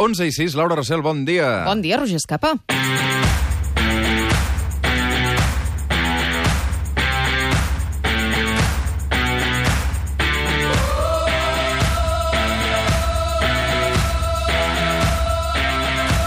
[0.00, 1.60] 11 i 6, Laura Rossell, bon dia.
[1.66, 2.54] Bon dia, Roger Escapa.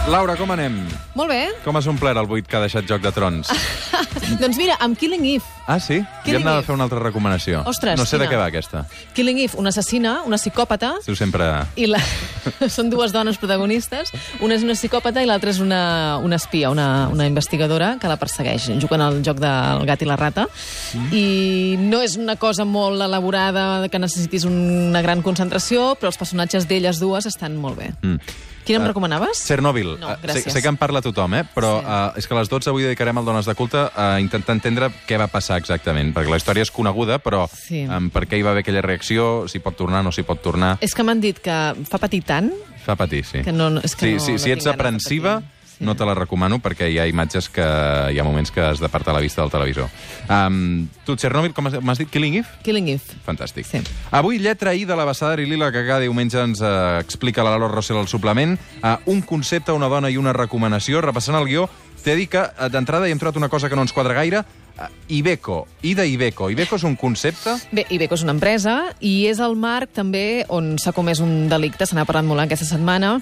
[0.06, 0.76] Laura, com anem?
[1.18, 1.42] Molt bé.
[1.66, 3.50] Com has omplert el buit que ha deixat Joc de Trons?
[4.44, 5.50] doncs mira, amb Killing Eve.
[5.66, 6.04] Ah, sí?
[6.24, 7.64] Killing ja hem de fer una altra recomanació.
[7.66, 8.32] Ostres, no sé de quina?
[8.34, 8.86] què va aquesta.
[9.14, 11.48] Killing Eve, una assassina, una psicòpata, Tu sempre...
[11.76, 12.00] i la...
[12.70, 14.12] són dues dones protagonistes.
[14.42, 18.18] Una és una psicòpata i l'altra és una, una espia, una, una investigadora que la
[18.18, 18.70] persegueix.
[18.82, 20.48] Juguen al joc del gat i la rata.
[20.94, 21.12] Mm.
[21.14, 26.68] I no és una cosa molt elaborada que necessitis una gran concentració, però els personatges
[26.68, 27.92] d'elles dues estan molt bé.
[28.02, 28.18] Mm.
[28.64, 29.42] Quina em Eh, recomanaves?
[29.46, 29.98] Chernobyl.
[30.00, 30.54] No, Eh, sé, gràcies.
[30.54, 31.44] sé que en parla tothom, eh?
[31.54, 31.86] però Sí.
[31.86, 34.88] uh, és que a les 12 avui dedicarem al Dones de Culte a intentar entendre
[35.06, 37.84] què va passar exactament, perquè la història és coneguda, però Sí.
[37.86, 40.78] um, per què hi va haver aquella reacció, si pot tornar, no s'hi pot tornar...
[40.82, 41.58] És que m'han dit que
[41.90, 42.52] fa patir tant
[42.86, 43.42] Fa patir, sí.
[43.44, 43.70] que no...
[43.82, 45.86] És que sí, no, sí, no si ets de aprensiva, patir.
[45.88, 47.64] no te la recomano perquè hi ha imatges que...
[48.12, 49.88] hi ha moments que has d'apartar la vista del televisor.
[50.30, 52.10] Um, tu, Chernobyl, com has- m'has dit?
[52.12, 52.48] Killing Eve?
[52.64, 53.16] Killing Eve.
[53.26, 53.66] Fantàstic.
[53.66, 53.80] Sí.
[54.12, 57.72] Avui, lletra I de l'Abassada i Lila, que cada diumenge ens eh, explica la Laura
[57.72, 58.58] Rossell al suplement.
[58.84, 61.02] Eh, un concepte, una dona i una recomanació.
[61.02, 61.70] Repassant el guió,
[62.04, 64.44] t'he dit que eh, d'entrada hi hem trobat una cosa que no ens quadra gaire.
[64.80, 66.50] Eh, Ibeco, I de Ibeco.
[66.50, 67.56] Ibeco és un concepte...
[67.72, 71.86] Bé, Ibeco és una empresa i és el marc també on s'ha comès un delicte,
[71.86, 73.20] se n'ha parlat molt aquesta setmana,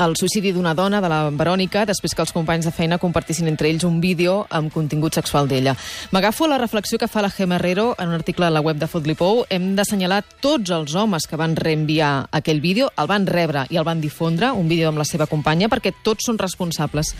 [0.00, 3.68] el suïcidi d'una dona, de la Verònica, després que els companys de feina compartissin entre
[3.68, 5.74] ells un vídeo amb contingut sexual d'ella.
[6.12, 8.88] M'agafo la reflexió que fa la Gemma Herrero en un article a la web de
[8.88, 9.44] Fotlipou.
[9.50, 13.84] Hem d'assenyalar tots els homes que van reenviar aquell vídeo, el van rebre i el
[13.84, 17.12] van difondre, un vídeo amb la seva companya, perquè tots són responsables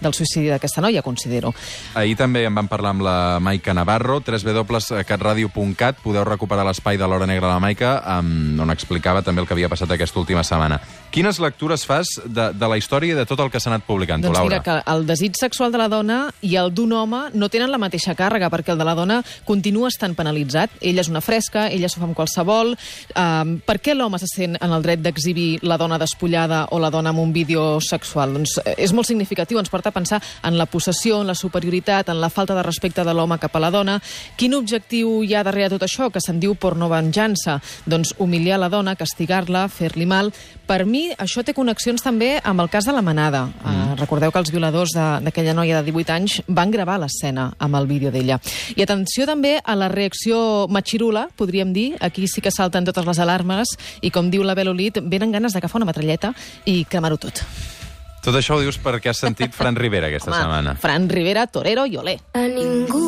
[0.00, 1.52] del suïcidi d'aquesta noia, considero.
[1.94, 6.00] Ahir també en vam parlar amb la Maica Navarro, www.catradio.cat.
[6.02, 9.54] Podeu recuperar l'espai de l'Hora Negra de la Maica, um, on explicava també el que
[9.54, 10.80] havia passat aquesta última setmana.
[11.10, 14.22] Quines lectures fas de, de la història i de tot el que s'ha anat publicant,
[14.22, 14.60] tu, Doncs Laura?
[14.60, 17.80] mira, que el desig sexual de la dona i el d'un home no tenen la
[17.82, 20.70] mateixa càrrega, perquè el de la dona continua estant penalitzat.
[20.80, 22.76] Ella és una fresca, ella s'ho fa amb qualsevol.
[23.14, 26.90] Um, per què l'home se sent en el dret d'exhibir la dona despullada o la
[26.94, 28.34] dona amb un vídeo sexual?
[28.38, 32.08] Doncs eh, és molt significatiu, ens porta a pensar en la possessió, en la superioritat,
[32.08, 33.98] en la falta de respecte de l'home cap a la dona.
[34.36, 37.58] Quin objectiu hi ha darrere tot això, que se'n diu pornovenjança?
[37.90, 40.32] Doncs humiliar la dona, castigar-la, fer-li mal.
[40.70, 43.46] Per mi, això té connexions també amb el cas de la manada.
[43.48, 43.70] Mm.
[43.70, 47.88] Uh, recordeu que els violadors d'aquella noia de 18 anys van gravar l'escena amb el
[47.90, 48.38] vídeo d'ella.
[48.76, 51.88] I atenció també a la reacció matxirula, podríem dir.
[52.00, 55.82] Aquí sí que salten totes les alarmes i, com diu la Belolit, venen ganes d'agafar
[55.82, 56.34] una metralleta
[56.64, 57.44] i cremar-ho tot.
[58.20, 60.74] Tot això ho dius perquè has sentit Fran Rivera aquesta setmana.
[60.80, 62.18] Fran Rivera, torero i olé.
[62.36, 62.98] A ningún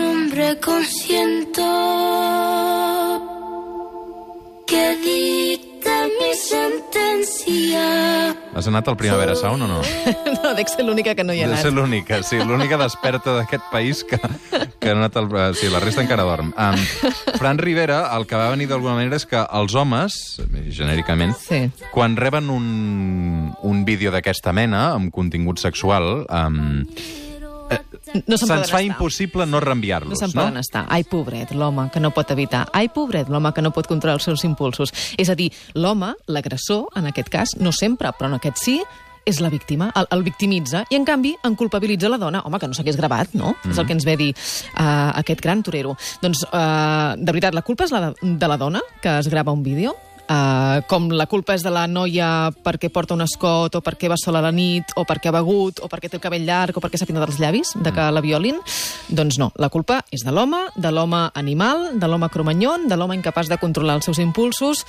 [0.00, 1.68] hombre consiento
[4.66, 7.91] que dicte mi sentencia.
[8.54, 9.78] Has anat al Primavera Sound o no?
[10.42, 11.62] no, dec ser l'única que no hi ha anat.
[11.64, 14.18] ser l'única, sí, l'única desperta d'aquest país que,
[14.78, 15.30] que ha anat al...
[15.32, 16.52] eh, Sí, la resta encara dorm.
[16.52, 16.76] Um,
[17.38, 20.18] Fran Rivera, el que va venir d'alguna manera és que els homes,
[20.68, 21.62] genèricament, Sí.
[21.94, 26.84] quan reben un, un vídeo d'aquesta mena, amb contingut sexual, um,
[28.26, 28.82] No se'n se'ns poden fa estar.
[28.86, 30.42] impossible no No reenviar-los, se'n no?
[30.42, 30.86] poden estar.
[30.88, 32.66] Ai, pobret, l'home que no pot evitar.
[32.72, 34.92] Ai, pobret, l'home que no pot controlar els seus impulsos.
[35.18, 38.80] És a dir, l'home, l'agressor, en aquest cas, no sempre, però en aquest sí,
[39.24, 42.42] és la víctima, el, el victimitza, i en canvi en culpabilitza la dona.
[42.42, 43.54] Home, que no s'hagués gravat, no?
[43.62, 43.70] Mm.
[43.70, 45.96] És el que ens ve a dir uh, aquest gran torero.
[46.22, 49.54] Doncs, uh, de veritat, la culpa és la de, de la dona, que es grava
[49.54, 53.80] un vídeo, Uh, com la culpa és de la noia perquè porta un escot, o
[53.84, 56.46] perquè va sola a la nit, o perquè ha begut, o perquè té el cabell
[56.46, 58.60] llarg, o perquè s'ha pintat els llavis, de que la violin,
[59.10, 63.18] doncs no, la culpa és de l'home, de l'home animal, de l'home cromanyon, de l'home
[63.18, 64.84] incapaç de controlar els seus impulsos,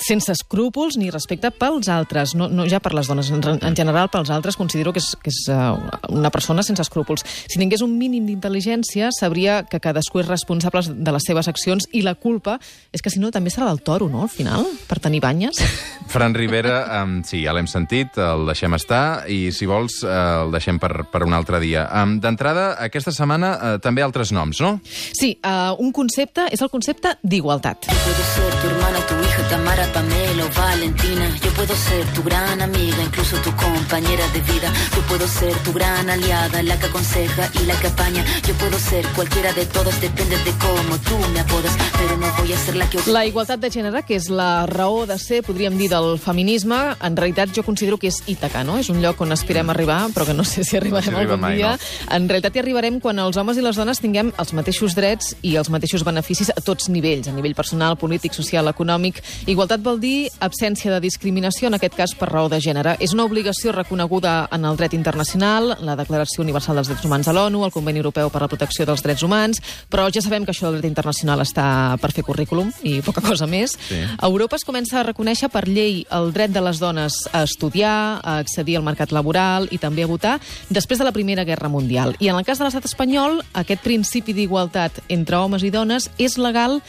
[0.00, 4.08] sense escrúpols ni respecte pels altres, no, no ja per les dones, en, en general
[4.10, 5.76] pels altres considero que és, que és uh,
[6.08, 7.26] una persona sense escrúpols.
[7.46, 12.02] Si tingués un mínim d'intel·ligència, sabria que cadascú és responsable de les seves accions i
[12.02, 12.56] la culpa
[12.92, 15.60] és que si no també serà del toro, no?, al final, per tenir banyes.
[16.08, 20.54] Fran Rivera, um, sí, ja l'hem sentit, el deixem estar, i si vols uh, el
[20.54, 21.84] deixem per, per un altre dia.
[22.00, 24.78] Um, D'entrada, aquesta setmana uh, també altres noms, no?
[24.88, 27.90] Sí, uh, un concepte és el concepte d'igualtat.
[27.92, 31.28] Yo puedo ser tu hermana, tu hija, Tamara, Pamela o Valentina.
[31.44, 34.72] Yo puedo ser tu gran amiga, incluso tu compañera de vida.
[34.96, 38.24] Yo puedo ser tu gran aliada, la que aconseja y la que apaña.
[38.46, 41.76] Yo puedo ser cualquiera de todos, depende de cómo tú me apodas.
[41.98, 42.98] Pero no voy a ser la que...
[43.06, 47.16] La igualtat de gènere, que és la raó de ser, podríem dir, del feminisme, en
[47.16, 48.78] realitat jo considero que és Ítaca, no?
[48.78, 51.34] És un lloc on aspirem a arribar, però que no sé si arribarem No arriba
[51.34, 51.72] algun mai, dia.
[51.72, 52.14] no?
[52.14, 55.56] En realitat hi arribarem quan els homes i les dones tinguem els mateixos drets i
[55.56, 59.22] els mateixos beneficis a tots nivells, a nivell personal, polític, social, econòmic.
[59.46, 62.96] Igualtat vol dir absència de discriminació, en aquest cas per raó de gènere.
[63.00, 67.32] És una obligació reconeguda en el dret internacional, la Declaració Universal dels Drets Humans de
[67.32, 70.68] l'ONU, el Conveni Europeu per la Protecció dels Drets Humans, però ja sabem que això
[70.68, 73.72] del dret internacional està per fer currículum i poca cosa més.
[73.88, 74.02] Sí.
[74.18, 78.18] A Europa es comença a reconèixer per llei el dret de les dones a estudiar,
[78.18, 80.38] a accedir al mercat laboral i també a votar
[80.68, 82.16] després de la Primera Guerra Mundial.
[82.18, 86.38] I en el cas de l'estat espanyol, aquest principi d'igualtat entre homes i dones és
[86.42, 86.80] legal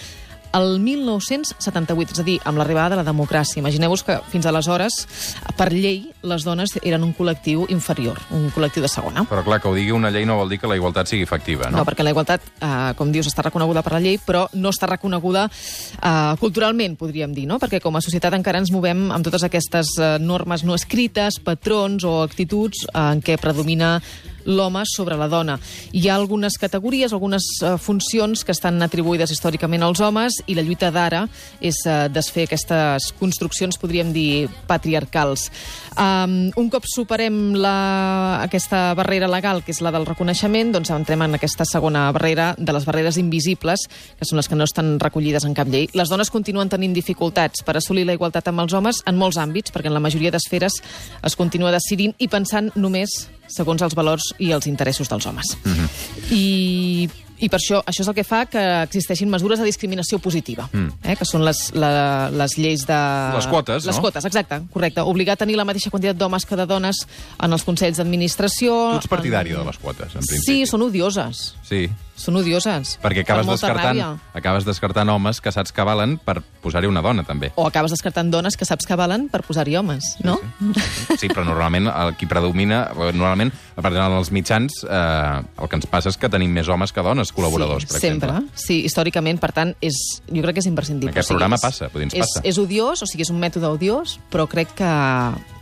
[0.54, 3.60] el 1978, és a dir, amb l'arribada de la democràcia.
[3.62, 4.96] Imagineu-vos que fins aleshores,
[5.57, 9.25] per llei, les dones eren un col·lectiu inferior, un col·lectiu de segona.
[9.30, 11.69] Però clar, que ho digui una llei no vol dir que la igualtat sigui efectiva,
[11.69, 11.86] No, no?
[11.86, 15.48] perquè la igualtat, eh, com dius, està reconeguda per la llei, però no està reconeguda
[15.50, 17.60] eh, culturalment, podríem dir, no?
[17.60, 22.04] Perquè com a societat encara ens movem amb totes aquestes eh, normes no escrites, patrons
[22.04, 23.98] o actituds eh, en què predomina
[24.45, 25.57] l'home sobre la dona.
[25.91, 30.63] Hi ha algunes categories, algunes eh, funcions que estan atribuïdes històricament als homes i la
[30.65, 31.25] lluita d'ara
[31.62, 35.50] és eh, desfer aquestes construccions, podríem dir, patriarcals.
[36.00, 41.25] Um, un cop superem la, aquesta barrera legal, que és la del reconeixement, doncs entrem
[41.25, 43.88] en aquesta segona barrera de les barreres invisibles,
[44.19, 45.89] que són les que no estan recollides en cap llei.
[45.97, 49.74] Les dones continuen tenint dificultats per assolir la igualtat amb els homes en molts àmbits,
[49.75, 54.51] perquè en la majoria d'esferes es continua decidint i pensant només segons els valors i
[54.56, 55.57] els interessos dels homes.
[55.63, 55.90] Mm -hmm.
[56.31, 60.68] I, I per això, això és el que fa que existeixin mesures de discriminació positiva,
[60.71, 60.89] mm.
[61.03, 63.00] eh, que són les, la, les lleis de...
[63.36, 64.01] Les quotes, Les no?
[64.01, 65.01] quotes, exacte, correcte.
[65.07, 67.06] Obligar a tenir la mateixa quantitat d'homes que de dones
[67.39, 68.75] en els consells d'administració...
[68.97, 70.65] Tu ets partidari en- de les quotes, en Sí, principi.
[70.68, 71.56] són odioses.
[71.63, 71.88] Sí,
[72.19, 72.97] Són odioses.
[73.00, 74.07] perquè acabes descartant, ràbia.
[74.35, 77.53] acabes descartant homes que saps que valen per posar-hi una dona, també.
[77.56, 80.35] O acabes descartant dones que saps que valen per posar-hi homes, no?
[81.18, 85.88] Sí, però normalment el qui predomina, normalment, a partir dels mitjans, eh, el que ens
[85.88, 88.30] passa és que tenim més homes que dones col·laboradors, sí, per sempre.
[88.30, 88.60] exemple.
[88.60, 89.96] Sí, històricament, per tant, és,
[90.28, 91.12] jo crec que és imprescindible.
[91.14, 92.42] Aquest programa passa, dir, ens és, passa.
[92.44, 94.92] És odiós, o sigui, és un mètode odiós, però crec que,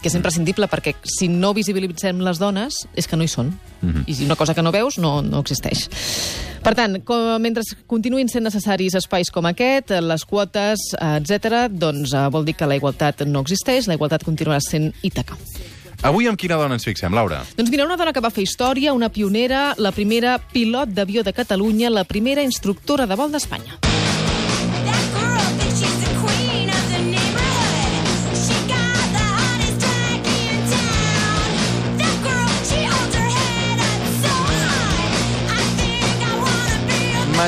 [0.02, 0.18] que és Mm.
[0.22, 3.54] imprescindible perquè si no visibilitzem les dones és que no hi són.
[3.82, 4.04] Mhm.
[4.08, 5.88] I si una cosa que no veus no, no existeix.
[6.64, 12.28] Per tant, com, mentre continuïn sent necessaris espais com aquest, les quotes, etc., doncs eh,
[12.34, 15.38] vol dir que la igualtat no existeix, la igualtat continuarà sent Ítaca.
[16.06, 17.42] Avui amb quina dona ens fixem, Laura?
[17.58, 21.34] Doncs mira, una dona que va fer història, una pionera, la primera pilot d'avió de
[21.34, 23.82] Catalunya, la primera instructora de vol d'Espanya.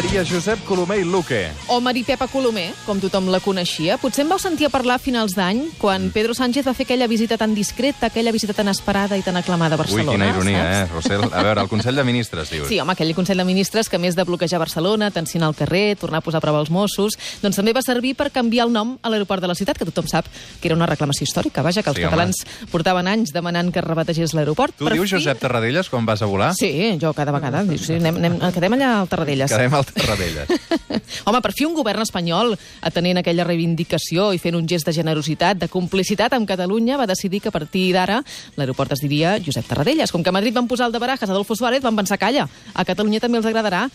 [0.10, 1.52] Maria Josep Colomer i Luque.
[1.68, 3.94] O Maripepa Colomer, com tothom la coneixia.
[4.02, 7.06] Potser em vau sentir a parlar a finals d'any, quan Pedro Sánchez va fer aquella
[7.06, 10.12] visita tan discreta, aquella visita tan esperada i tan aclamada a Ui, Barcelona.
[10.16, 10.80] quina ironia, saps?
[10.90, 11.26] eh, Rossell?
[11.30, 12.68] A veure, el Consell de Ministres, dius.
[12.68, 16.24] Sí, home, aquell Consell de Ministres que, més de bloquejar Barcelona, tensionar el carrer, tornar
[16.24, 17.14] a posar a prova els Mossos,
[17.44, 20.08] doncs també va servir per canviar el nom a l'aeroport de la ciutat, que tothom
[20.10, 20.26] sap
[20.60, 21.62] que era una reclamació històrica.
[21.62, 22.10] Vaja, que els Sí, home.
[22.10, 22.42] catalans
[22.72, 24.74] portaven anys demanant que es rebategés l'aeroport.
[24.76, 26.56] Tu Per dius fi- Josep Tarradellas quan vas a volar?
[26.56, 27.64] Sí, jo cada vegada.
[27.64, 29.52] Dic, sí, anem, anem, quedem allà al Tarradellas.
[29.54, 30.50] Quedem al Tarradellas.
[31.28, 32.56] Home, per fi un govern espanyol,
[32.86, 37.44] atenent aquella reivindicació i fent un gest de generositat, de complicitat amb Catalunya, va decidir
[37.44, 38.22] que a partir d'ara
[38.58, 40.12] l'aeroport es diria Josep Tarradellas.
[40.16, 42.88] Com que a Madrid van posar el de Barajas Adolfo Suárez, van pensar, calla, a
[42.88, 43.88] Catalunya també els agradarà.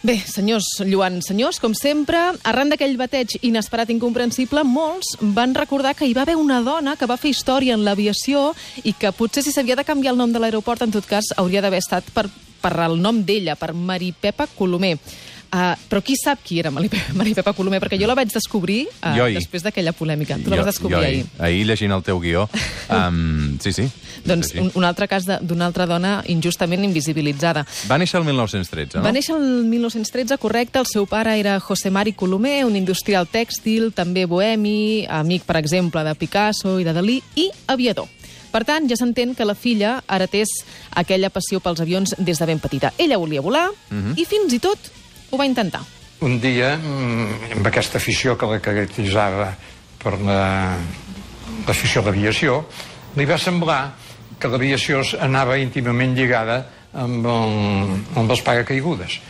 [0.00, 2.16] Bé, senyors Lluan, senyors, com sempre,
[2.48, 6.94] arran d'aquell bateig inesperat i incomprensible, molts van recordar que hi va haver una dona
[6.96, 10.32] que va fer història en l'aviació i que potser si s'havia de canviar el nom
[10.32, 14.48] de l'aeroport, en tot cas, hauria d'haver estat per, per el nom d'ella, per Maripepa
[14.56, 14.96] Colomer.
[15.50, 17.80] Uh, però qui sap qui era Maripepa, Maripepa Colomer?
[17.82, 20.36] Perquè jo la vaig descobrir uh, després d'aquella polèmica.
[20.38, 21.24] Tu la vas descobrir jo, ahir.
[21.42, 22.46] Ahir llegint el teu guió.
[22.90, 23.84] Um, sí, sí.
[24.26, 27.62] Doncs un, un altre cas d'una altra dona injustament invisibilitzada.
[27.86, 29.04] Va néixer el 1913, no?
[29.04, 30.82] Va néixer el 1913, correcte.
[30.82, 36.02] El seu pare era José Mari Colomer, un industrial tèxtil, també bohemi, amic, per exemple,
[36.02, 38.10] de Picasso i de Dalí, i aviador.
[38.50, 40.48] Per tant, ja s'entén que la filla heretés
[40.98, 42.92] aquella passió pels avions des de ben petita.
[42.98, 43.68] Ella volia volar
[44.16, 44.78] i fins i tot
[45.30, 45.80] ho va intentar.
[46.20, 49.54] Un dia, mm, amb aquesta afició que la caracteritzava
[50.02, 50.76] per la-
[51.66, 52.64] l'afició a l'aviació,
[53.16, 53.94] li va semblar
[54.38, 59.20] que l'aviació anava íntimament lligada amb, el, amb els paracaigudes.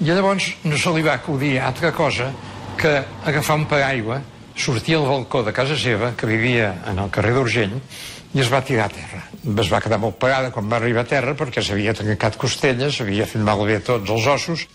[0.00, 2.30] I llavors no se li va acudir altra cosa
[2.76, 4.20] que agafar un paraigua,
[4.56, 7.74] sortir al balcó de casa seva, que vivia en el carrer d'Urgell,
[8.34, 9.22] i es va tirar a terra.
[9.58, 13.26] Es va quedar molt parada quan va arribar a terra perquè s'havia trencat costelles, s'havia
[13.26, 14.68] fet malbé tots els ossos,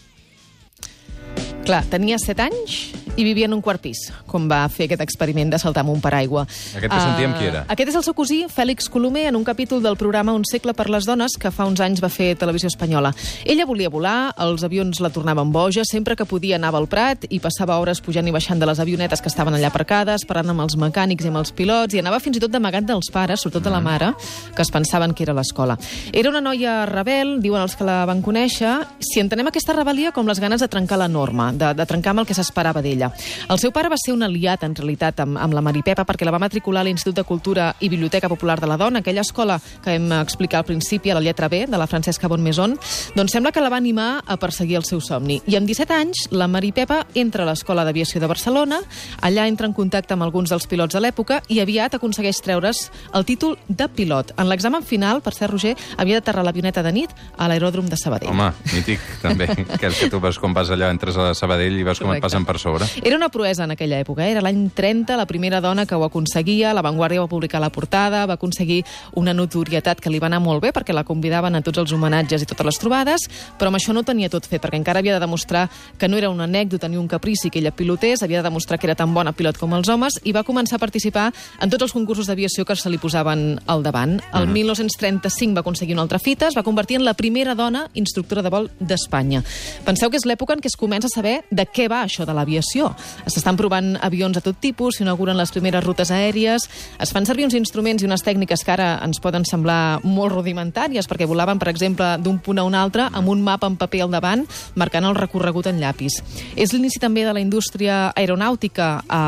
[1.66, 5.52] Clar, tenia 7 anys i vivia en un quart pis, com va fer aquest experiment
[5.54, 6.44] de saltar amb un paraigua.
[6.76, 7.64] Aquest que sentíem qui era?
[7.72, 10.90] Aquest és el seu cosí, Fèlix Colomer, en un capítol del programa Un segle per
[10.92, 13.14] les dones, que fa uns anys va fer Televisió Espanyola.
[13.46, 17.40] Ella volia volar, els avions la tornaven boja, sempre que podia anava al Prat i
[17.40, 20.76] passava hores pujant i baixant de les avionetes que estaven allà aparcades, parlant amb els
[20.80, 23.74] mecànics i amb els pilots, i anava fins i tot d'amagat dels pares, sobretot de
[23.74, 24.12] la mare,
[24.56, 25.78] que es pensaven que era l'escola.
[26.12, 30.28] Era una noia rebel, diuen els que la van conèixer, si entenem aquesta rebel·lia com
[30.28, 33.05] les ganes de trencar la norma, de, de trencar amb el que s'esperava d'ella.
[33.50, 36.34] El seu pare va ser un aliat, en realitat, amb, amb la Maripepa, perquè la
[36.36, 39.98] va matricular a l'Institut de Cultura i Biblioteca Popular de la Dona, aquella escola que
[39.98, 42.78] vam explicar al principi, a la lletra B, de la Francesca Bonmaison,
[43.16, 45.42] doncs sembla que la va animar a perseguir el seu somni.
[45.48, 48.80] I amb 17 anys, la Maripepa entra a l'Escola d'Aviació de Barcelona,
[49.22, 53.26] allà entra en contacte amb alguns dels pilots de l'època i aviat aconsegueix treure's el
[53.26, 54.34] títol de pilot.
[54.40, 58.32] En l'examen final, per ser Roger, havia d'aterrar l'avioneta de nit a l'aeròdrom de Sabadell.
[58.32, 59.50] Home, mític, també.
[59.80, 62.26] que que tu vas, quan vas allà, entres a Sabadell i vas com et Correcte.
[62.28, 62.88] passen per sobre.
[63.04, 64.32] Era una proesa en aquella època, eh?
[64.32, 68.26] era l'any 30, la primera dona que ho aconseguia, la Vanguardia va publicar la portada,
[68.26, 68.84] va aconseguir
[69.20, 72.46] una notorietat que li va anar molt bé perquè la convidaven a tots els homenatges
[72.46, 73.26] i totes les trobades,
[73.60, 75.66] però amb això no tenia tot fet, perquè encara havia de demostrar
[76.00, 78.88] que no era una anècdota ni un caprici que ella pilotés, havia de demostrar que
[78.88, 81.28] era tan bona pilot com els homes, i va començar a participar
[81.60, 84.20] en tots els concursos d'aviació que se li posaven al davant.
[84.34, 88.44] El 1935 va aconseguir una altra fita, es va convertir en la primera dona instructora
[88.46, 89.44] de vol d'Espanya.
[89.86, 92.36] Penseu que és l'època en què es comença a saber de què va això de
[92.36, 92.85] l'aviació.
[93.26, 96.68] S'estan provant avions de tot tipus, s'inauguren les primeres rutes aèries,
[97.00, 101.08] es fan servir uns instruments i unes tècniques que ara ens poden semblar molt rudimentàries,
[101.10, 104.14] perquè volaven, per exemple, d'un punt a un altre amb un mapa en paper al
[104.14, 106.22] davant, marcant el recorregut en llapis.
[106.56, 109.24] És l'inici també de la indústria aeronàutica a,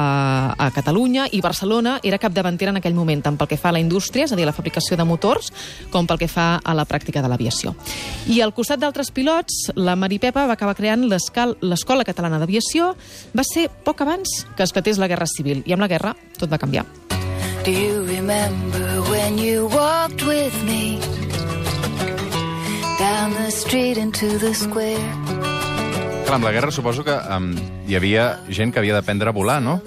[0.58, 3.84] a Catalunya i Barcelona era capdavantera en aquell moment, tant pel que fa a la
[3.84, 5.52] indústria, és a dir, a la fabricació de motors,
[5.94, 7.74] com pel que fa a la pràctica de l'aviació.
[8.28, 12.94] I al costat d'altres pilots, la Maripepa va acabar creant l'Escola Catalana d'Aviació.
[13.38, 16.58] Va ser poc abans que esclatés la Guerra Civil, i amb la guerra tot va
[16.58, 16.88] canviar.
[17.68, 20.98] Do you remember when you walked with me
[22.98, 25.57] down the street into the square?
[26.28, 27.54] Clar, amb la guerra suposo que um,
[27.88, 29.78] hi havia gent que havia d'aprendre a volar, no?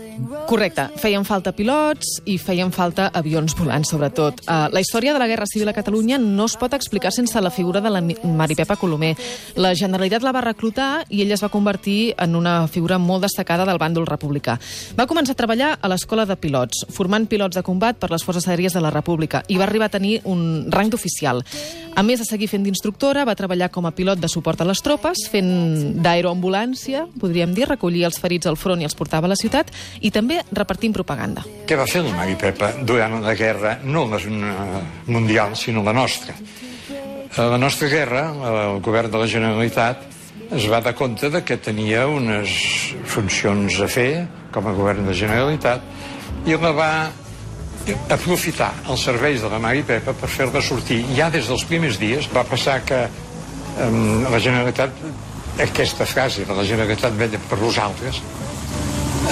[0.49, 0.87] Correcte.
[1.01, 4.41] Feien falta pilots i feien falta avions volants, sobretot.
[4.49, 7.53] Uh, la història de la Guerra Civil a Catalunya no es pot explicar sense la
[7.53, 9.13] figura de la Mi- Maripepa Colomer.
[9.61, 13.69] La Generalitat la va reclutar i ella es va convertir en una figura molt destacada
[13.69, 14.57] del bàndol republicà.
[14.97, 18.49] Va començar a treballar a l'Escola de Pilots, formant pilots de combat per les Forces
[18.49, 21.45] Aèries de la República i va arribar a tenir un rang d'oficial.
[21.97, 24.81] A més de seguir fent d'instructora, va treballar com a pilot de suport a les
[24.81, 29.37] tropes, fent d'aeroambulància, podríem dir, recollir els ferits al front i els portava a la
[29.37, 29.71] ciutat,
[30.01, 31.45] i també repartint propaganda.
[31.67, 35.93] Què va fer la Mari Pepa durant la guerra, no la eh, mundial, sinó la
[35.93, 36.35] nostra?
[37.37, 40.07] A la nostra guerra, el govern de la Generalitat
[40.51, 42.51] es va dar compte de que tenia unes
[43.07, 46.93] funcions a fer com a govern de Generalitat i la va
[48.11, 51.05] aprofitar els serveis de la Mari Pepa per fer-la sortir.
[51.17, 54.91] Ja des dels primers dies va passar que um, la Generalitat,
[55.61, 58.21] aquesta frase de la Generalitat vella per vosaltres,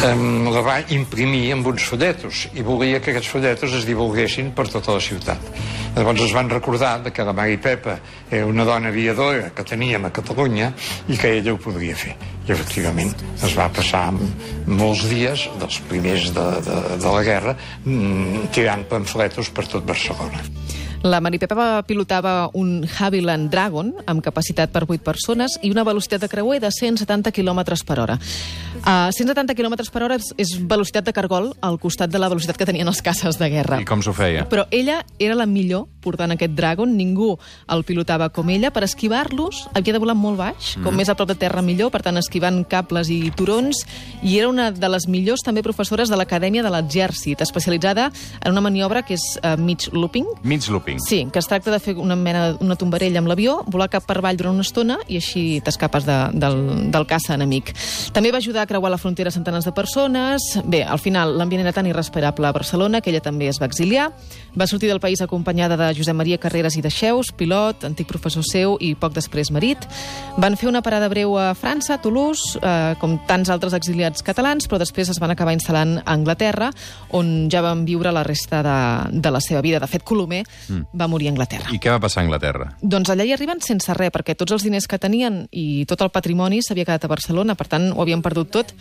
[0.04, 4.66] um, la va imprimir amb uns folletos i volia que aquests folletos es divulguessin per
[4.68, 5.49] tota la ciutat.
[5.97, 7.97] Llavors es van recordar que la Mari Pepa
[8.30, 10.73] era una dona aviadora que teníem a Catalunya
[11.08, 12.14] i que ella ho podria fer.
[12.47, 18.50] I efectivament es va passar molts dies, dels primers de, de, de la guerra, mm,
[18.52, 20.44] tirant pamfletos per tot Barcelona.
[21.02, 26.28] La Maripepa pilotava un Havilland Dragon amb capacitat per 8 persones i una velocitat de
[26.32, 28.16] creuer de 170 km per hora.
[28.82, 32.58] Uh, 170 km per hora és, és velocitat de cargol al costat de la velocitat
[32.58, 33.78] que tenien els caces de guerra.
[33.78, 34.48] I com s'ho feia?
[34.50, 37.34] Però ella era la millor portant aquest Dragon, ningú
[37.68, 38.72] el pilotava com ella.
[38.74, 42.02] Per esquivar-los havia de volar molt baix, com més a prop de terra millor, per
[42.06, 43.84] tant esquivant cables i turons,
[44.22, 48.08] i era una de les millors també professores de l'Acadèmia de l'Exèrcit, especialitzada
[48.40, 50.88] en una maniobra que és uh, mig looping, Mig looping.
[50.97, 54.18] Sí, que es tracta de fer una mena una tombarella amb l'avió, volar cap per
[54.18, 57.75] avall durant una estona i així t'escapes de, del, del caça enemic.
[58.14, 60.45] També va ajudar a creuar la frontera centenars de persones.
[60.64, 64.09] Bé, al final l'ambient era tan irrespirable a Barcelona que ella també es va exiliar.
[64.59, 68.47] Va sortir del país acompanyada de Josep Maria Carreras i de Xeus, pilot, antic professor
[68.47, 69.85] seu i poc després marit.
[70.38, 74.68] Van fer una parada breu a França, a Toulouse, eh, com tants altres exiliats catalans,
[74.68, 76.71] però després es van acabar instal·lant a Anglaterra,
[77.14, 78.78] on ja van viure la resta de,
[79.21, 79.80] de la seva vida.
[79.83, 80.77] De fet, Colomer mm.
[80.92, 81.73] Va morir a Anglaterra.
[81.75, 82.70] I què va passar a Anglaterra?
[82.82, 86.12] Doncs allà hi arriben sense res, perquè tots els diners que tenien i tot el
[86.14, 88.75] patrimoni s'havia quedat a Barcelona, per tant, ho havien perdut tot.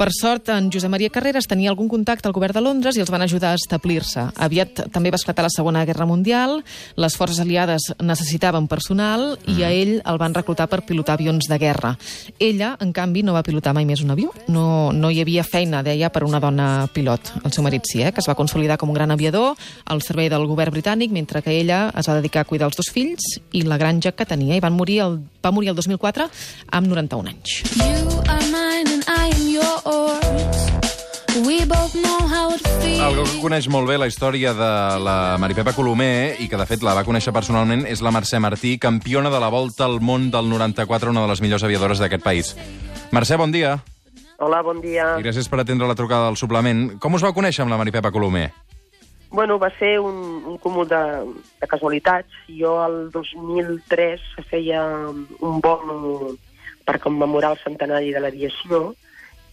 [0.00, 3.10] Per sort, en Josep Maria Carreras tenia algun contacte al govern de Londres i els
[3.12, 4.22] van ajudar a establir-se.
[4.40, 6.62] Aviat també va esclatar la Segona Guerra Mundial,
[6.96, 11.58] les forces aliades necessitaven personal i a ell el van reclutar per pilotar avions de
[11.60, 11.90] guerra.
[12.38, 14.32] Ella, en canvi, no va pilotar mai més un avió.
[14.48, 17.34] No, no hi havia feina, deia, per una dona pilot.
[17.44, 19.52] El seu marit sí, eh, que es va consolidar com un gran aviador
[19.84, 22.88] al servei del govern britànic, mentre que ella es va dedicar a cuidar els dos
[22.88, 24.56] fills i la granja que tenia.
[24.56, 26.30] I van morir el, va morir el 2004
[26.72, 27.60] amb 91 anys.
[27.76, 29.79] You are mine and I am yours.
[31.50, 34.68] Algú que coneix molt bé la història de
[35.02, 38.76] la Maripepa Colomer i que, de fet, la va conèixer personalment és la Mercè Martí,
[38.78, 42.52] campiona de la volta al món del 94, una de les millors aviadores d'aquest país.
[43.10, 43.80] Mercè, bon dia.
[44.38, 45.16] Hola, bon dia.
[45.18, 47.00] I gràcies per atendre la trucada del suplement.
[47.02, 48.46] Com us va conèixer amb la Maripepa Colomer?
[49.34, 50.22] Bueno, va ser un,
[50.54, 51.02] un cúmul de,
[51.58, 52.30] de casualitats.
[52.46, 54.22] Jo, el 2003,
[54.54, 56.36] feia un vol
[56.86, 58.92] per commemorar el centenari de l'aviació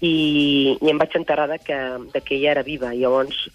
[0.01, 1.77] i, i em vaig enterar de que,
[2.13, 2.93] de que ella era viva.
[2.93, 3.47] I llavors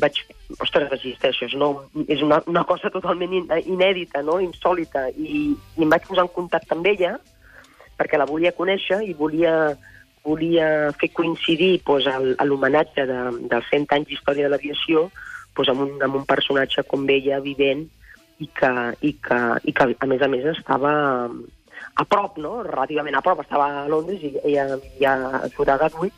[0.00, 0.22] vaig...
[0.60, 4.36] Ostres, resisteixo, no, és una, una cosa totalment in, inèdita, no?
[4.44, 5.06] insòlita.
[5.16, 7.14] I, I em vaig posar en contacte amb ella
[7.96, 9.54] perquè la volia conèixer i volia,
[10.26, 10.66] volia
[11.00, 12.08] fer coincidir pues,
[12.44, 13.18] l'homenatge de,
[13.48, 15.06] dels 100 anys d'història de l'aviació
[15.54, 17.86] pues, amb, un, amb un personatge com ella, vivent,
[18.42, 20.92] i que, i, que, i que a més a més estava
[21.94, 22.62] a prop, no?
[22.62, 26.14] relativament a prop, estava a Londres i ella vivia a Sura Gatwick,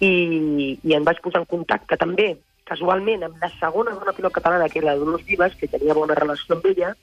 [0.00, 2.32] i, i em vaig posar en contacte també,
[2.70, 6.16] casualment, amb la segona dona pilot catalana, que era la Dolors Vives, que tenia bona
[6.18, 6.94] relació amb ella,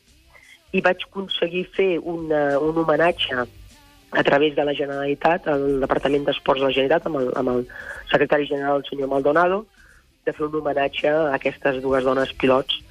[0.72, 6.64] i vaig aconseguir fer una, un homenatge a través de la Generalitat, al Departament d'Esports
[6.64, 7.66] de la Generalitat, amb el, amb el
[8.12, 9.66] secretari general, el senyor Maldonado,
[10.28, 12.82] de fer un homenatge a aquestes dues dones pilots,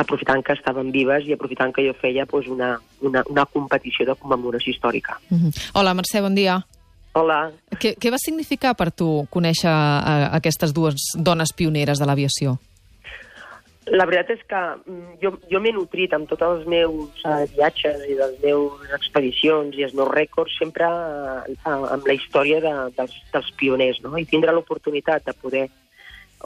[0.00, 2.74] aprofitant que estaven vives i aprofitant que jo feia doncs, una,
[3.06, 5.18] una, una competició de commemoració històrica.
[5.30, 5.54] Mhm.
[5.74, 6.60] Hola, Mercè, bon dia.
[7.18, 7.50] Hola.
[7.74, 12.58] Què, què va significar per tu conèixer a, aquestes dues dones pioneres de l'aviació?
[13.90, 18.04] La veritat és que mm, jo, jo m'he nutrit amb tots els meus uh, viatges
[18.06, 23.16] i les meus expedicions i els meus rècords sempre uh, amb la història de, dels,
[23.32, 24.14] dels pioners, no?
[24.14, 25.66] I tindre l'oportunitat de poder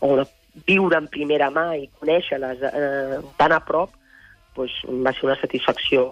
[0.03, 0.27] o de
[0.67, 3.95] viure en primera mà i conèixer-les eh, tan a prop,
[4.55, 4.75] doncs,
[5.05, 6.05] va ser una satisfacció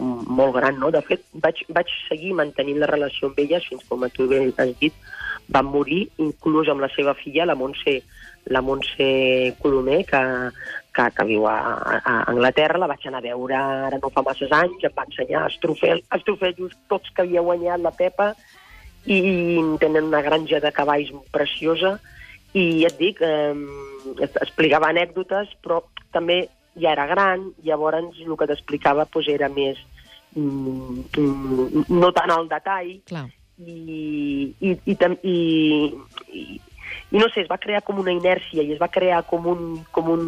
[0.00, 0.90] molt gran, no?
[0.94, 4.74] De fet, vaig, vaig seguir mantenint la relació amb elles fins, com tu bé has
[4.80, 4.94] dit,
[5.48, 7.98] van morir, inclús amb la seva filla, la Montse,
[8.52, 9.08] la Montse
[9.62, 10.20] Colomer, que,
[10.94, 11.56] que, que viu a,
[11.98, 15.46] a Anglaterra, la vaig anar a veure ara no fa masses anys, em va ensenyar
[15.48, 18.32] els trofeus, els trofeus tots que havia guanyat la Pepa,
[19.08, 19.18] i
[19.80, 21.96] tenen una granja de cavalls preciosa,
[22.58, 23.54] i ja et dic, eh,
[24.26, 25.82] explicava anècdotes, però
[26.14, 26.44] també
[26.78, 29.80] ja era gran, llavors el que t'explicava doncs, era més...
[30.36, 33.24] Mm, mm, no tant al detall, Clar.
[33.64, 36.60] i, i, i, i, i,
[37.10, 39.80] i no sé, es va crear com una inèrcia i es va crear com, un,
[39.90, 40.26] com un,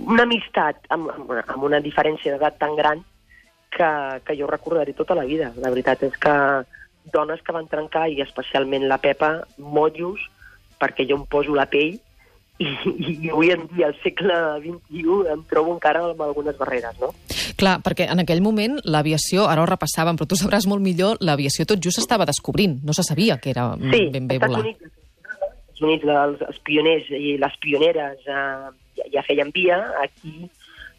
[0.00, 3.04] una amistat amb, amb, una, amb una diferència d'edat tan gran
[3.72, 3.90] que,
[4.24, 5.52] que jo recordaré tota la vida.
[5.60, 6.34] La veritat és que
[7.12, 10.22] dones que van trencar, i especialment la Pepa, motllos,
[10.82, 12.00] perquè jo em poso la pell
[12.62, 12.68] i,
[13.24, 17.12] i avui en dia, al segle XXI, em trobo encara amb algunes barreres, no?
[17.58, 21.66] Clar, perquè en aquell moment l'aviació, ara ho repassàvem, però tu sabràs molt millor, l'aviació
[21.68, 22.78] tot just s'estava descobrint.
[22.86, 24.62] No se sabia que era Sí, ben bé volar.
[24.62, 30.46] Estats Units els, els pioners i les pioneres eh, ja, ja feien via, aquí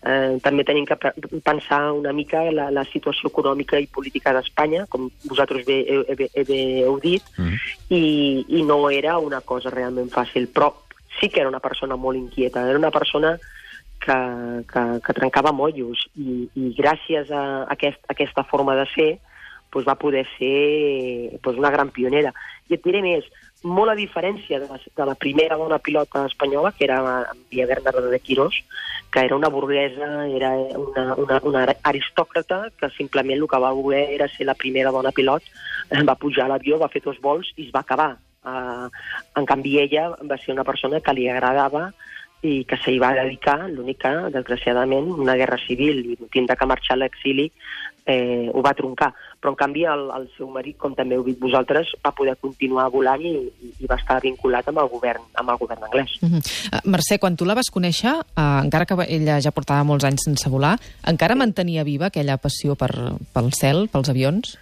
[0.06, 1.13] eh, també tenim que pe-
[1.44, 6.28] pensar una mica la, la situació econòmica i política d'Espanya, com vosaltres bé, heu, heu,
[6.48, 7.58] heu, dit, Mhm.
[7.89, 10.72] i, i no era una cosa realment fàcil, però
[11.20, 13.39] sí que era una persona molt inquieta, era una persona
[14.00, 14.18] que,
[14.68, 19.12] que, que trencava mollos i, i gràcies a, aquest, a aquesta forma de ser
[19.74, 22.34] doncs va poder ser doncs una gran pionera.
[22.70, 23.26] I et diré més,
[23.63, 28.10] molt a diferència de la, de la primera dona pilota espanyola, que era Maria Bernarda
[28.12, 28.60] de Quirós,
[29.12, 34.08] que era una burguesa, era una, una, una aristòcrata que simplement el que va voler
[34.12, 35.43] era ser la primera dona pilot,
[35.91, 38.17] eh, va pujar a l'avió, va fer dos vols i es va acabar.
[38.43, 38.89] Uh,
[39.39, 41.93] en canvi, ella va ser una persona que li agradava
[42.43, 46.97] i que s'hi va dedicar, l'únic que, desgraciadament, una guerra civil i tindre que marxar
[46.97, 47.47] a l'exili
[48.06, 49.12] eh, ho va troncar.
[49.39, 52.89] Però, en canvi, el, el seu marit, com també heu dit vosaltres, va poder continuar
[52.92, 56.12] volant i, i, va estar vinculat amb el govern, amb el govern anglès.
[56.22, 56.39] -huh.
[56.39, 60.24] uh, Mercè, quan tu la vas conèixer, uh, encara que ella ja portava molts anys
[60.26, 62.92] sense volar, encara mantenia viva aquella passió per,
[63.34, 64.58] pel cel, pels avions?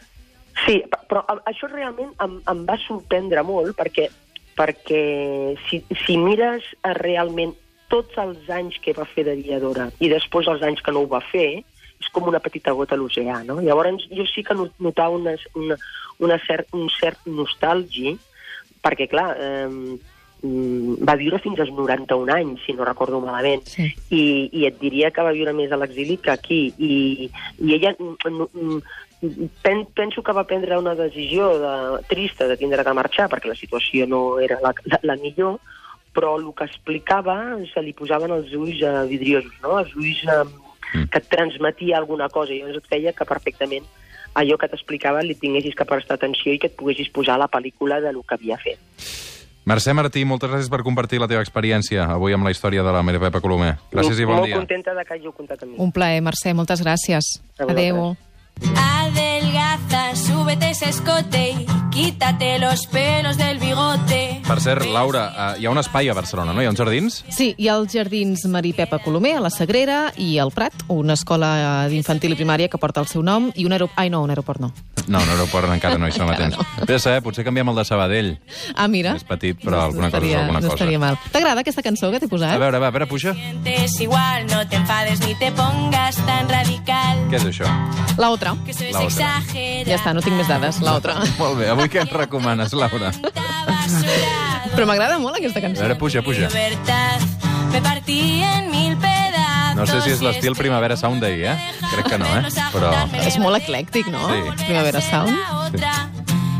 [0.65, 4.09] Sí, pe- però això realment em, em va sorprendre molt perquè,
[4.57, 7.53] perquè si, si mires eh, realment
[7.89, 11.21] tots els anys que va fer d'aviadora i després els anys que no ho va
[11.31, 11.63] fer,
[12.01, 13.59] és com una petita gota a l'oceà, no?
[13.61, 15.77] Llavors jo sí que no- notava una, una,
[16.19, 18.15] una cert, un cert nostàlgia
[18.81, 19.99] perquè, clar, eh,
[21.05, 23.91] va viure fins als 91 anys, si no recordo malament, Sí.
[24.09, 26.73] i, i et diria que va viure més a l'exili que aquí.
[26.79, 27.29] I,
[27.61, 27.93] i ella...
[27.99, 28.81] mm, mm,
[29.61, 33.53] Pen, penso que va prendre una decisió de, trista de tindre que marxar perquè la
[33.59, 35.59] situació no era la, la, la millor,
[36.11, 37.35] però el que explicava
[37.69, 39.77] se li posaven els ulls eh, vidriosos, no?
[39.77, 40.39] els ulls eh,
[40.91, 43.85] que et transmetia alguna cosa, i llavors et feia que perfectament
[44.33, 47.49] allò que t'explicava li tinguessis que prestar atenció i que et poguessis posar a la
[47.51, 48.79] pel·lícula de lo que havia fet.
[49.69, 53.03] Mercè Martí, moltes gràcies per compartir la teva experiència avui amb la història de la
[53.05, 53.75] Maria Pepa Colomer.
[53.91, 54.57] Gràcies i bon Molt dia.
[54.57, 55.77] contenta de que hàgiu comptat amb mi.
[55.77, 57.37] Un plaer, Mercè, moltes gràcies.
[57.59, 58.15] Adéu.
[58.75, 64.41] Adelgaza, súbete ese escote y quítate los pelos del bigote.
[64.47, 66.61] Per cert, Laura, eh, hi ha un espai a Barcelona, no?
[66.61, 67.23] Hi ha uns jardins?
[67.29, 71.13] Sí, hi ha els Jardins Marí Pepa Colomer, a la Sagrera, i al Prat, una
[71.13, 73.99] escola d'infantil i primària que porta el seu nom, i un aeroport...
[73.99, 74.71] Ai, no, un aeroport no.
[75.07, 76.57] No, un aeroport encara no hi som a temps.
[76.87, 78.31] Vés a saber, potser canviem el de Sabadell.
[78.75, 79.15] Ah, mira.
[79.17, 80.77] És petit, però alguna cosa és estaria, alguna no cosa.
[80.79, 81.17] estaria mal.
[81.31, 82.57] T'agrada aquesta cançó que t'he A posat?
[82.61, 83.35] veure, va, a veure, puja.
[84.01, 87.19] Igual, no te enfades ni te pongas tan radical.
[87.29, 87.67] Què és això?
[88.17, 88.55] La otra.
[88.91, 89.27] La otra.
[89.85, 90.81] Ja està, no tinc més dades.
[90.81, 91.15] La otra.
[91.39, 93.11] Molt bé, avui què ens recomanes, Laura?
[94.71, 95.81] Però m'agrada molt aquesta A cançó.
[95.81, 96.49] veure, puja, puja.
[97.71, 99.75] Me partí en mil pedazos.
[99.75, 101.57] No sé si és l'estil Primavera Sound d'ahir, eh?
[101.93, 102.43] Crec que no, eh?
[102.73, 102.91] Però...
[103.25, 104.21] És molt eclèctic, no?
[104.27, 104.65] Sí.
[104.65, 105.33] Primavera Sound.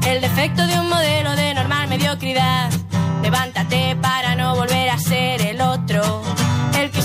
[0.08, 2.72] El defecto de un modelo de normal mediocridad.
[3.22, 6.02] Levántate para no volver a ser el otro,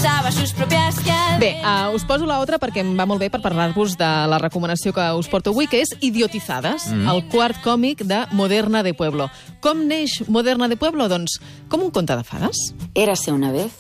[0.07, 1.41] usaba sus propias cadenas.
[1.41, 4.39] Bé, uh, us poso la otra perquè em va molt bé per parlar-vos de la
[4.39, 7.09] recomanació que us porto avui, que és Idiotizades, mm.
[7.11, 9.27] el quart còmic de Moderna de Pueblo.
[9.61, 11.09] Com neix Moderna de Pueblo?
[11.11, 12.61] Doncs com un conte de fades.
[12.95, 13.75] Érase una vez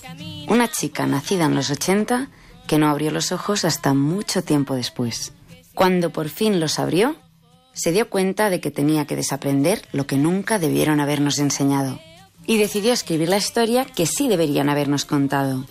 [0.49, 2.27] una chica nacida en los 80
[2.67, 5.33] que no abrió los ojos hasta mucho tiempo después.
[5.75, 7.15] Cuando por fin los abrió,
[7.73, 12.01] se dio cuenta de que tenía que desaprender lo que nunca debieron habernos enseñado.
[12.47, 15.65] Y decidió escribir la historia que sí deberían habernos contado.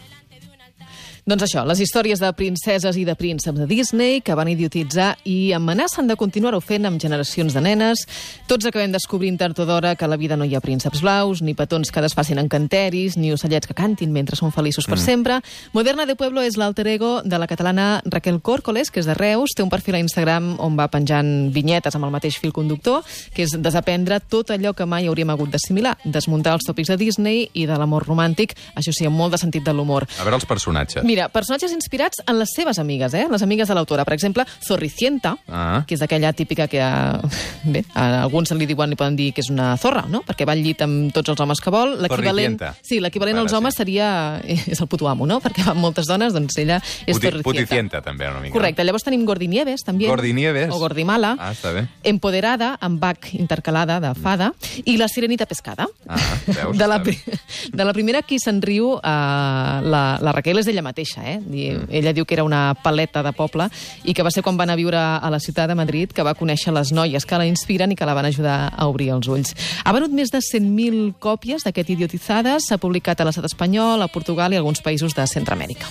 [1.26, 5.56] Doncs això, les històries de princeses i de prínceps de Disney que van idiotitzar i
[5.58, 8.04] amenacen de continuar-ho fent amb generacions de nenes.
[8.46, 11.42] Tots acabem descobrint tard o d'hora que a la vida no hi ha prínceps blaus,
[11.42, 15.40] ni petons que desfacin encanteris, ni ocellets que cantin mentre són feliços per sempre.
[15.74, 19.58] Moderna de Pueblo és l'alter ego de la catalana Raquel Córcoles, que és de Reus,
[19.58, 23.02] té un perfil a Instagram on va penjant vinyetes amb el mateix fil conductor,
[23.34, 27.50] que és desaprendre tot allò que mai hauríem hagut d'assimilar, desmuntar els tòpics de Disney
[27.58, 30.06] i de l'amor romàntic, això sí, amb molt de sentit de l'humor.
[30.22, 31.02] A veure els personatges.
[31.14, 33.25] Mira, personatges inspirats en les seves amigues, eh?
[33.32, 34.06] les amigues de l'autora.
[34.06, 35.84] Per exemple, Zorricienta, Ah.
[35.88, 37.19] que és aquella típica que a,
[37.63, 40.21] bé, a alguns li diuen li poden dir que és una zorra, no?
[40.25, 41.95] perquè va al llit amb tots els homes que vol.
[42.01, 42.75] L'equivalent Zorricienta.
[42.82, 43.78] sí, l'equivalent Vale, als homes sí.
[43.84, 44.41] seria...
[44.75, 45.39] És el puto amo, no?
[45.41, 47.43] Perquè va amb moltes dones, doncs ella és Puti, Zorricienta.
[47.43, 48.54] puticienta, també, una mica.
[48.54, 48.84] Correcte.
[48.84, 50.08] Llavors tenim Gordinieves, també.
[50.08, 50.71] Gordinieves.
[50.73, 51.36] O Gordimala.
[51.39, 51.86] Ah, està bé.
[52.04, 54.51] Empoderada, amb bac intercalada de fada.
[54.86, 55.88] I la Sirenita Pescada.
[56.08, 56.78] Ah, veus?
[56.78, 56.97] De la,
[57.80, 61.05] de la primera qui se'n riu, uh, la, la Raquel és ella mateixa.
[61.18, 61.39] Eh?
[61.52, 61.88] I, Mm.
[61.89, 63.68] Ella diu que era una paleta de poble
[64.04, 66.24] i que va ser quan va anar a viure a la ciutat de Madrid que
[66.24, 69.28] va conèixer les noies que la inspiren i que la van ajudar a obrir els
[69.28, 69.56] ulls.
[69.84, 74.54] Ha venut més de 100.000 còpies d'aquest Idiotizades, s'ha publicat a l'estat espanyol, a Portugal
[74.54, 75.86] i a alguns països de Centroamèrica.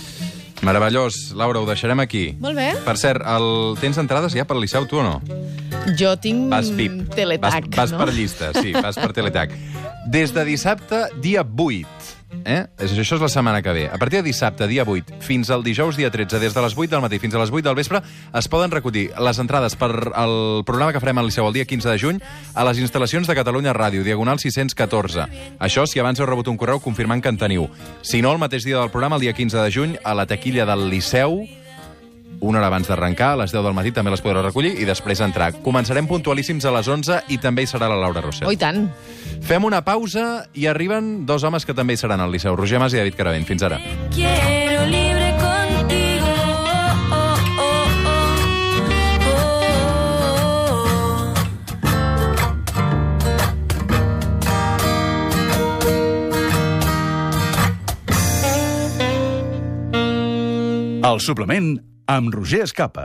[0.65, 1.33] Meravellós.
[1.35, 2.35] Laura, ho deixarem aquí.
[2.39, 2.71] Molt bé.
[2.85, 3.75] Per cert, el...
[3.81, 5.19] tens entrades ja per Liceu, tu o no?
[5.99, 7.03] Jo tinc Vas VIP.
[7.13, 7.99] Teletac, vas, vas no?
[8.01, 9.53] per llista, sí, vas per Teletac.
[10.07, 11.85] Des de dissabte, dia 8,
[12.45, 12.65] eh?
[12.77, 13.85] Això és la setmana que ve.
[13.87, 16.91] A partir de dissabte, dia 8, fins al dijous, dia 13, des de les 8
[16.91, 18.01] del matí fins a les 8 del vespre,
[18.33, 21.89] es poden recollir les entrades per al programa que farem al Liceu el dia 15
[21.89, 25.27] de juny a les instal·lacions de Catalunya Ràdio, Diagonal 614.
[25.59, 27.69] Això si abans heu rebut un correu confirmant que en teniu.
[28.01, 30.65] Si no, el mateix dia del programa, el dia 15 de juny, a la taquilla
[30.65, 31.45] del Liceu,
[32.39, 35.21] una hora abans d'arrencar, a les 10 del matí també les podreu recollir i després
[35.23, 35.51] entrar.
[35.65, 38.47] Començarem puntualíssims a les 11 i també hi serà la Laura Rossell.
[38.49, 38.89] Oh, i tant.
[39.45, 42.93] Fem una pausa i arriben dos homes que també hi seran al Liceu, Roger Mas
[42.93, 43.45] i David Caravent.
[43.45, 43.79] Fins ara.
[44.13, 46.33] Quiero libre contigo.
[47.11, 47.85] Oh, oh, oh,
[61.03, 61.11] oh.
[61.11, 63.03] El suplement amb Roger Escapa.